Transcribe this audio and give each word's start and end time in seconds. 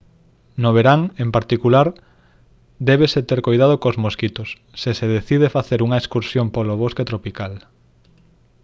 no 0.61 0.69
verán 0.77 1.01
en 1.23 1.29
particular 1.37 1.87
débese 2.87 3.19
ter 3.29 3.39
coidado 3.47 3.75
cos 3.83 3.97
mosquitos 4.05 4.47
se 4.81 4.91
se 4.99 5.07
decide 5.17 5.53
facer 5.57 5.79
unha 5.87 5.99
excursión 6.01 6.45
polo 6.55 6.73
bosque 6.83 7.07
tropical 7.11 7.53